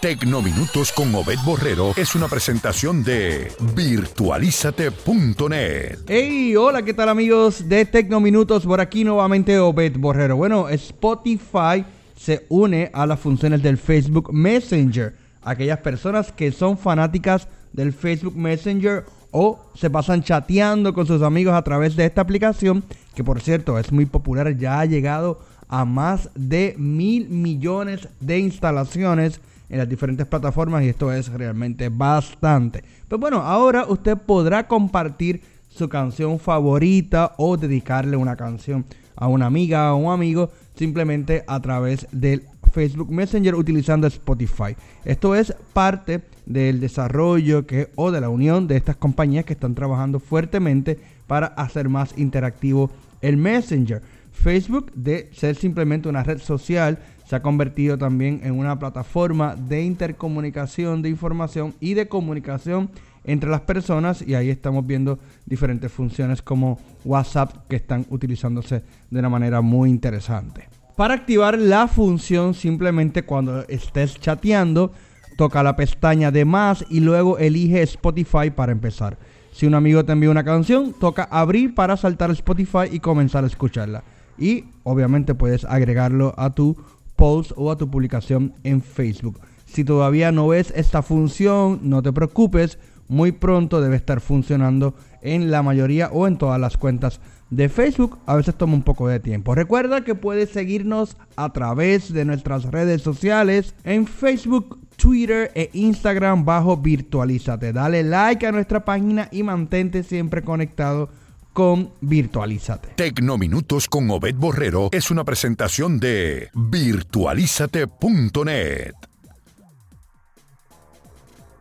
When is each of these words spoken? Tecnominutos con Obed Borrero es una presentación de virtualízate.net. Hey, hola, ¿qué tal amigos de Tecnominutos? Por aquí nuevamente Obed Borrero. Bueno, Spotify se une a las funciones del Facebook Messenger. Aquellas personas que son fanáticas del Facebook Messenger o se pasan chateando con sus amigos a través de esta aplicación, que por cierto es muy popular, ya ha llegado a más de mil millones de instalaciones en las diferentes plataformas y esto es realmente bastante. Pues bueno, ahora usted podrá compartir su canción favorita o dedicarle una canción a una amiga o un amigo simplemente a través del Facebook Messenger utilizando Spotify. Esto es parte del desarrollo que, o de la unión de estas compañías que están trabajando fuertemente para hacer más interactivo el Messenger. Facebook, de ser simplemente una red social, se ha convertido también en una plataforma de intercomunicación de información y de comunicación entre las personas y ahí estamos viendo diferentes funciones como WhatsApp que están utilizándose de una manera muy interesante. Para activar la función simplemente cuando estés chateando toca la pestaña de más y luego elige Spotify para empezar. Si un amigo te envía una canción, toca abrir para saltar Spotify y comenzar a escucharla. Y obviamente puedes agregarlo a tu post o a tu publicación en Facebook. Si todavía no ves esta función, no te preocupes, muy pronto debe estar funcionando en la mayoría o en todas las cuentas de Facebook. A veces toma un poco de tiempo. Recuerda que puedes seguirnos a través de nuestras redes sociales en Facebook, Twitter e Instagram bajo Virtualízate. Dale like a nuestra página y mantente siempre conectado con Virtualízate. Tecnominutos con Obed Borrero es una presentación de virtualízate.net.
Tecnominutos 0.00 0.92
con 0.92 1.12
Obed 1.12 1.40
Borrero 1.44 1.92
es 1.96 2.14
una 2.14 2.28
presentación 2.28 3.02
de 3.02 3.50
virtualízate.net. 3.74 5.98
Hey, 6.06 6.54
hola, 6.54 6.82
¿qué 6.82 6.94
tal 6.94 7.08
amigos 7.08 7.68
de 7.68 7.84
Tecnominutos? 7.84 8.64
Por 8.64 8.80
aquí 8.80 9.02
nuevamente 9.02 9.58
Obed 9.58 9.96
Borrero. 9.98 10.36
Bueno, 10.36 10.68
Spotify 10.68 11.84
se 12.16 12.46
une 12.48 12.92
a 12.94 13.06
las 13.06 13.18
funciones 13.18 13.60
del 13.60 13.76
Facebook 13.76 14.32
Messenger. 14.32 15.16
Aquellas 15.42 15.80
personas 15.80 16.30
que 16.30 16.52
son 16.52 16.78
fanáticas 16.78 17.48
del 17.72 17.92
Facebook 17.92 18.36
Messenger 18.36 19.04
o 19.32 19.58
se 19.74 19.90
pasan 19.90 20.22
chateando 20.22 20.94
con 20.94 21.08
sus 21.08 21.22
amigos 21.22 21.54
a 21.54 21.62
través 21.62 21.96
de 21.96 22.04
esta 22.04 22.20
aplicación, 22.20 22.84
que 23.16 23.24
por 23.24 23.40
cierto 23.40 23.76
es 23.80 23.90
muy 23.90 24.06
popular, 24.06 24.56
ya 24.56 24.78
ha 24.78 24.84
llegado 24.84 25.40
a 25.66 25.84
más 25.84 26.30
de 26.36 26.76
mil 26.78 27.28
millones 27.30 28.08
de 28.20 28.38
instalaciones 28.38 29.40
en 29.68 29.78
las 29.78 29.88
diferentes 29.88 30.26
plataformas 30.26 30.82
y 30.82 30.88
esto 30.88 31.12
es 31.12 31.28
realmente 31.32 31.88
bastante. 31.88 32.82
Pues 33.08 33.20
bueno, 33.20 33.38
ahora 33.38 33.86
usted 33.86 34.16
podrá 34.16 34.66
compartir 34.66 35.42
su 35.68 35.88
canción 35.88 36.38
favorita 36.38 37.34
o 37.36 37.56
dedicarle 37.56 38.16
una 38.16 38.36
canción 38.36 38.84
a 39.16 39.28
una 39.28 39.46
amiga 39.46 39.92
o 39.92 39.96
un 39.96 40.12
amigo 40.12 40.50
simplemente 40.74 41.44
a 41.46 41.60
través 41.60 42.06
del 42.12 42.44
Facebook 42.72 43.10
Messenger 43.10 43.54
utilizando 43.54 44.06
Spotify. 44.06 44.76
Esto 45.04 45.34
es 45.34 45.54
parte 45.72 46.22
del 46.46 46.80
desarrollo 46.80 47.66
que, 47.66 47.90
o 47.96 48.10
de 48.10 48.20
la 48.20 48.28
unión 48.28 48.68
de 48.68 48.76
estas 48.76 48.96
compañías 48.96 49.44
que 49.44 49.54
están 49.54 49.74
trabajando 49.74 50.20
fuertemente 50.20 50.98
para 51.26 51.46
hacer 51.46 51.88
más 51.88 52.16
interactivo 52.16 52.90
el 53.20 53.36
Messenger. 53.36 54.02
Facebook, 54.38 54.92
de 54.94 55.30
ser 55.32 55.56
simplemente 55.56 56.08
una 56.08 56.22
red 56.22 56.38
social, 56.38 56.98
se 57.26 57.36
ha 57.36 57.42
convertido 57.42 57.98
también 57.98 58.40
en 58.44 58.58
una 58.58 58.78
plataforma 58.78 59.54
de 59.56 59.82
intercomunicación 59.82 61.02
de 61.02 61.10
información 61.10 61.74
y 61.80 61.94
de 61.94 62.08
comunicación 62.08 62.90
entre 63.24 63.50
las 63.50 63.60
personas 63.62 64.22
y 64.22 64.34
ahí 64.34 64.48
estamos 64.48 64.86
viendo 64.86 65.18
diferentes 65.44 65.92
funciones 65.92 66.40
como 66.40 66.78
WhatsApp 67.04 67.68
que 67.68 67.76
están 67.76 68.06
utilizándose 68.08 68.82
de 69.10 69.18
una 69.18 69.28
manera 69.28 69.60
muy 69.60 69.90
interesante. 69.90 70.68
Para 70.96 71.14
activar 71.14 71.58
la 71.58 71.86
función 71.86 72.54
simplemente 72.54 73.24
cuando 73.24 73.66
estés 73.68 74.18
chateando 74.18 74.92
toca 75.36 75.62
la 75.62 75.76
pestaña 75.76 76.30
de 76.30 76.44
más 76.44 76.84
y 76.88 77.00
luego 77.00 77.38
elige 77.38 77.82
Spotify 77.82 78.50
para 78.54 78.72
empezar. 78.72 79.18
Si 79.52 79.66
un 79.66 79.74
amigo 79.74 80.04
te 80.04 80.12
envía 80.12 80.30
una 80.30 80.44
canción, 80.44 80.94
toca 80.98 81.24
abrir 81.24 81.74
para 81.74 81.96
saltar 81.96 82.30
Spotify 82.30 82.88
y 82.90 83.00
comenzar 83.00 83.44
a 83.44 83.48
escucharla. 83.48 84.02
Y 84.38 84.64
obviamente 84.84 85.34
puedes 85.34 85.64
agregarlo 85.64 86.34
a 86.36 86.54
tu 86.54 86.76
post 87.16 87.52
o 87.56 87.70
a 87.70 87.76
tu 87.76 87.90
publicación 87.90 88.54
en 88.62 88.80
Facebook. 88.80 89.40
Si 89.66 89.84
todavía 89.84 90.32
no 90.32 90.48
ves 90.48 90.72
esta 90.76 91.02
función, 91.02 91.80
no 91.82 92.02
te 92.02 92.12
preocupes, 92.12 92.78
muy 93.08 93.32
pronto 93.32 93.80
debe 93.80 93.96
estar 93.96 94.20
funcionando 94.20 94.94
en 95.20 95.50
la 95.50 95.62
mayoría 95.62 96.08
o 96.12 96.26
en 96.26 96.38
todas 96.38 96.60
las 96.60 96.76
cuentas 96.76 97.20
de 97.50 97.68
Facebook. 97.68 98.18
A 98.26 98.36
veces 98.36 98.54
toma 98.54 98.74
un 98.74 98.82
poco 98.82 99.08
de 99.08 99.20
tiempo. 99.20 99.54
Recuerda 99.54 100.04
que 100.04 100.14
puedes 100.14 100.50
seguirnos 100.50 101.16
a 101.36 101.52
través 101.52 102.12
de 102.12 102.24
nuestras 102.24 102.64
redes 102.64 103.02
sociales 103.02 103.74
en 103.84 104.06
Facebook, 104.06 104.78
Twitter 104.96 105.50
e 105.54 105.70
Instagram 105.72 106.44
bajo 106.44 106.76
Virtualízate. 106.76 107.72
Dale 107.72 108.02
like 108.02 108.46
a 108.46 108.52
nuestra 108.52 108.84
página 108.84 109.28
y 109.32 109.42
mantente 109.42 110.02
siempre 110.02 110.42
conectado 110.42 111.08
con 111.52 111.90
Virtualízate. 112.00 112.94
Tecnominutos 112.96 113.86
con 113.88 114.10
Obed 114.10 114.36
Borrero 114.36 114.88
es 114.92 115.10
una 115.10 115.24
presentación 115.24 115.98
de 115.98 116.50
virtualízate.net. 116.54 118.94